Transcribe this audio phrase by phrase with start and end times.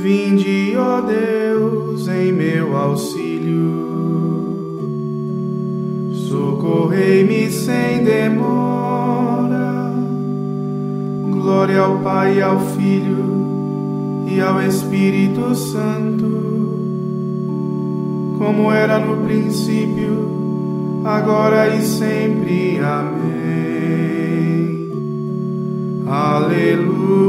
[0.00, 3.28] Vinde, ó Deus, em meu auxílio.
[6.28, 9.92] Socorrei-me sem demora.
[11.32, 16.26] Glória ao Pai e ao Filho e ao Espírito Santo,
[18.38, 22.78] como era no princípio, agora e sempre.
[22.78, 23.28] Amém.
[26.06, 27.28] Aleluia.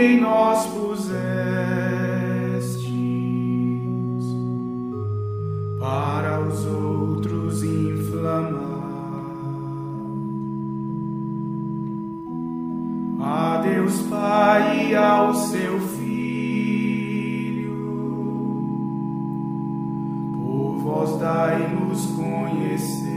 [0.00, 1.04] em nós pusestes
[5.78, 8.74] para os outros inflamar.
[13.20, 16.12] A Deus Pai e ao seu Filho,
[20.34, 23.14] por vós dai-nos conhecer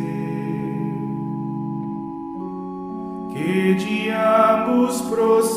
[3.34, 5.57] que de ambos procede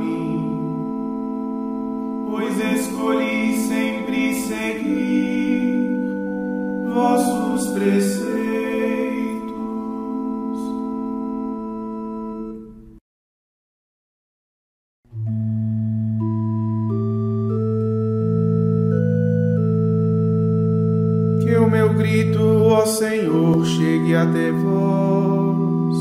[21.51, 25.97] Que o meu grito, ó Senhor, chegue até vós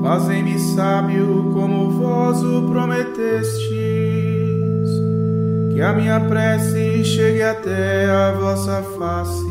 [0.00, 3.68] Fazem-me sábio como vós o prometestes,
[5.72, 9.42] que a minha prece chegue até a vossa face.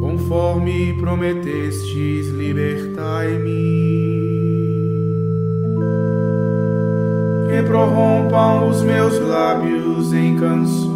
[0.00, 3.54] Conforme prometestes, libertai-me.
[7.48, 10.92] Que prorrompam os meus lábios em canções,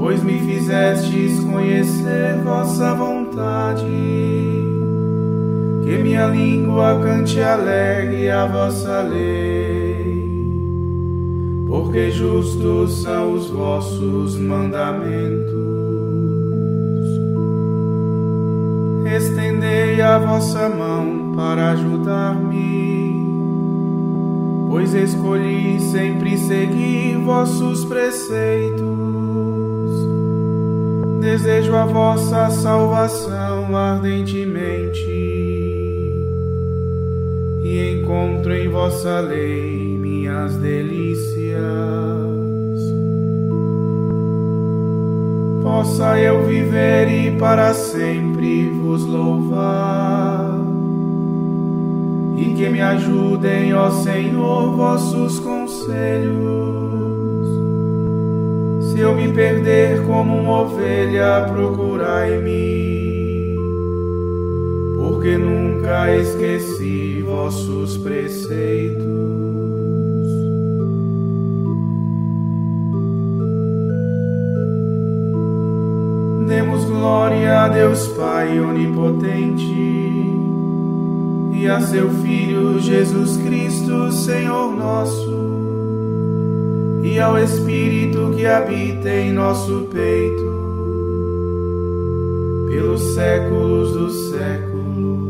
[0.00, 3.84] pois me fizestes conhecer vossa vontade
[5.84, 10.26] que minha língua cante alegre a vossa lei,
[11.68, 15.50] porque justos são os vossos mandamentos.
[19.04, 23.16] Estendei a vossa mão para ajudar-me,
[24.70, 28.89] pois escolhi sempre seguir vossos preceitos.
[31.20, 35.06] Desejo a vossa salvação ardentemente
[37.62, 41.60] e encontro em vossa lei minhas delícias.
[45.62, 50.58] Possa eu viver e para sempre vos louvar,
[52.38, 56.99] e que me ajudem, ó Senhor, vossos conselhos.
[59.00, 63.56] Se eu me perder como uma ovelha, procurai-me
[64.94, 69.06] porque nunca esqueci vossos preceitos.
[76.46, 79.64] Demos glória a Deus Pai onipotente
[81.54, 85.49] e a seu Filho Jesus Cristo, Senhor nosso,
[87.02, 90.42] e ao Espírito que habita em nosso peito,
[92.68, 95.29] pelos séculos dos séculos.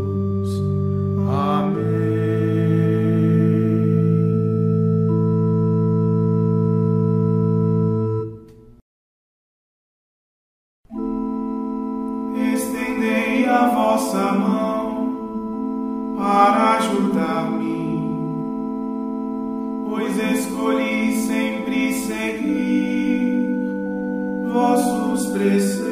[25.40, 25.89] Vossos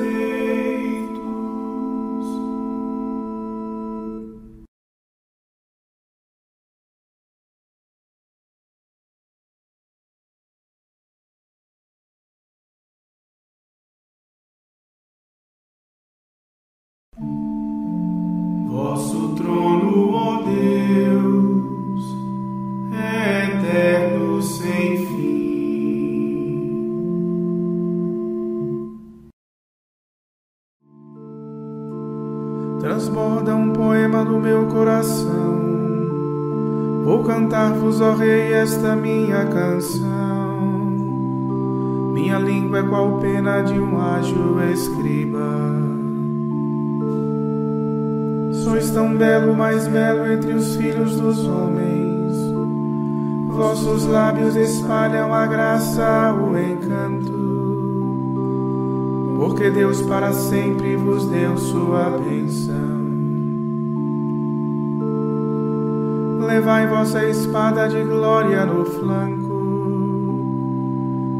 [38.68, 40.58] esta minha canção.
[42.12, 45.38] Minha língua é qual pena de um ágil escriba.
[48.62, 52.36] Sois tão belo, mais belo entre os filhos dos homens.
[53.48, 57.48] Vossos lábios espalham a graça, o encanto.
[59.38, 62.87] Porque Deus para sempre vos deu sua bênção.
[66.48, 69.52] Levai vossa espada de glória no flanco,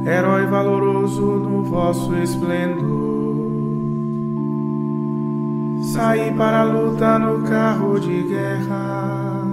[0.05, 3.49] herói valoroso no vosso esplendor.
[5.83, 9.47] Saí para a luta no carro de guerra,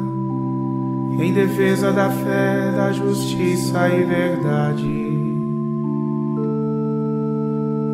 [1.17, 5.39] em defesa da fé, da justiça e verdade.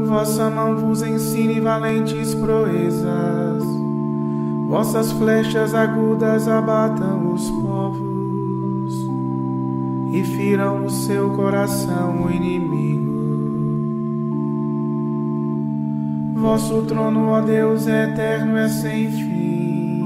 [0.07, 3.63] Vossa mão vos ensine valentes proezas,
[4.71, 9.06] vossas flechas agudas abatam os povos
[10.13, 13.12] e firam no seu coração o inimigo.
[16.38, 20.03] Vosso trono, ó Deus, é eterno, é sem fim.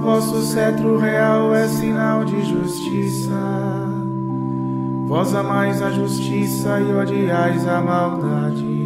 [0.00, 3.34] Vosso cetro real é sinal de justiça.
[5.08, 8.85] Vós amais a justiça e odiais a maldade.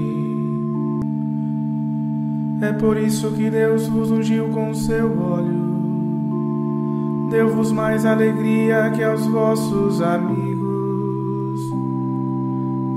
[2.61, 5.71] É por isso que Deus vos ungiu com seu óleo.
[7.31, 10.61] Deu-vos mais alegria que aos vossos amigos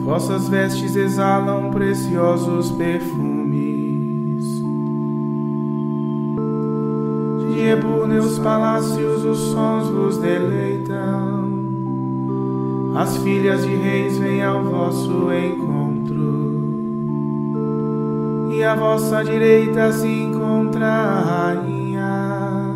[0.03, 4.43] vossas vestes exalam preciosos perfumes.
[7.49, 11.53] De ebúneos palácios os sons vos deleitam,
[12.97, 16.52] as filhas de reis vêm ao vosso encontro,
[18.53, 22.75] e à vossa direita se encontra a rainha,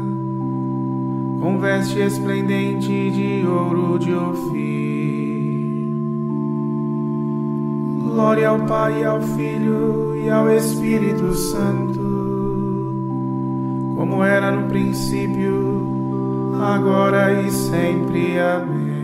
[1.39, 4.57] com veste esplendente de ouro de ofício.
[8.03, 11.99] Glória ao Pai, ao Filho e ao Espírito Santo,
[13.95, 18.39] como era no princípio, agora e sempre.
[18.39, 18.96] Amém.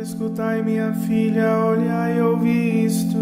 [0.00, 3.18] Escutai, minha filha, olhai e ouvi isto.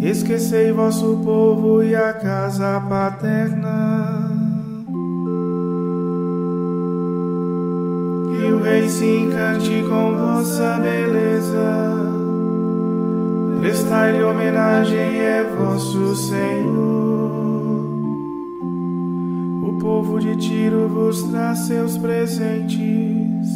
[0.00, 4.21] Esquecei vosso povo e a casa paterna.
[8.62, 11.92] Rei se encante com vossa beleza.
[13.60, 17.32] Prestai-lhe homenagem, é vosso Senhor.
[19.68, 23.48] O povo de Tiro vos traz seus presentes.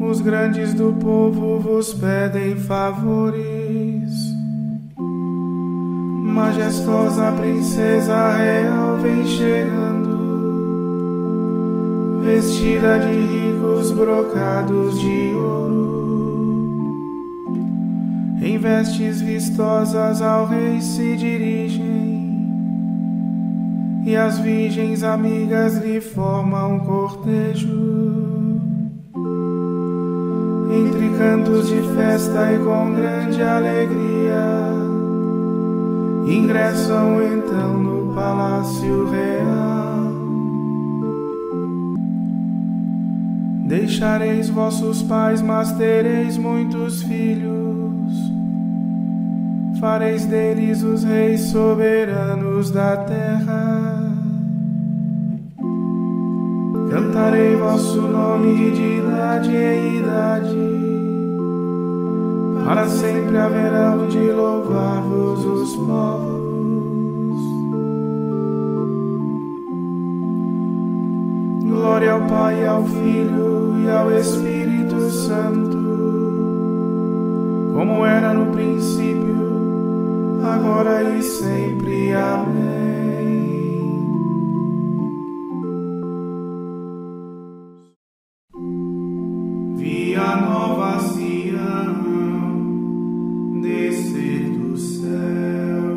[0.00, 4.28] Os grandes do povo vos pedem favores
[6.38, 10.07] majestosa princesa real vem chegando,
[12.28, 15.88] vestida de ricos brocados de ouro.
[18.42, 22.46] Em vestes vistosas ao rei se dirigem,
[24.04, 27.88] e as virgens amigas lhe formam cortejo.
[30.70, 34.68] Entre cantos de festa e com grande alegria
[36.26, 39.77] ingressam então no palácio real.
[43.68, 48.14] Deixareis vossos pais, mas tereis muitos filhos.
[49.78, 54.10] Fareis deles os reis soberanos da terra.
[56.90, 60.56] Cantarei vosso nome de idade em idade.
[62.64, 66.47] Para sempre haverão de louvar-vos os povos.
[72.28, 75.78] Pai, ao Filho e ao Espírito Santo,
[77.74, 82.12] como era no princípio, agora e sempre.
[82.12, 82.68] Amém.
[89.76, 91.98] Via nova Sião
[93.62, 95.94] descer do céu,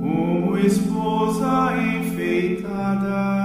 [0.00, 3.39] como esposa enfeitada.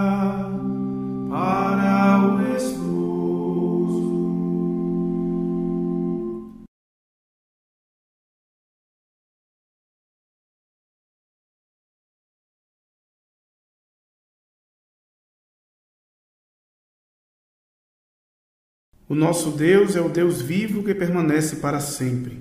[19.07, 22.39] O nosso Deus é o Deus vivo que permanece para sempre.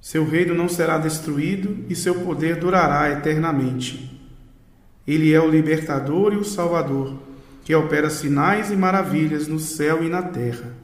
[0.00, 4.20] Seu reino não será destruído e seu poder durará eternamente.
[5.06, 7.18] Ele é o libertador e o salvador,
[7.64, 10.74] que opera sinais e maravilhas no céu e na terra.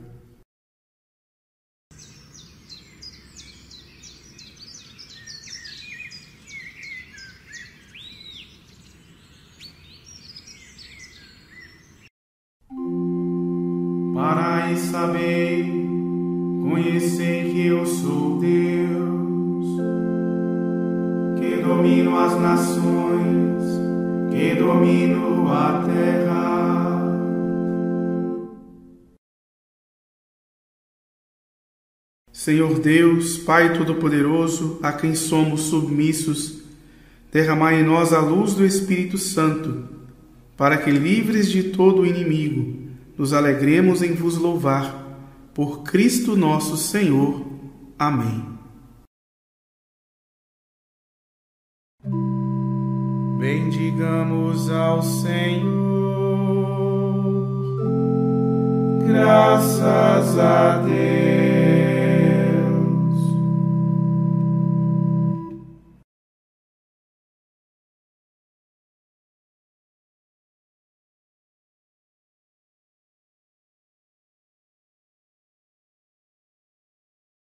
[14.76, 15.88] Parai sabei,
[16.68, 19.66] conhecei que eu sou Deus,
[21.38, 23.64] que domino as nações,
[24.30, 26.47] que domino a terra.
[32.33, 36.62] Senhor Deus, Pai Todo-Poderoso, a quem somos submissos,
[37.33, 39.85] derramai em nós a luz do Espírito Santo,
[40.54, 42.86] para que, livres de todo o inimigo,
[43.17, 45.05] nos alegremos em vos louvar.
[45.55, 47.45] Por Cristo nosso Senhor.
[47.99, 48.57] Amém.
[53.39, 55.77] Bendigamos ao Senhor.
[59.07, 61.46] Graças a Deus.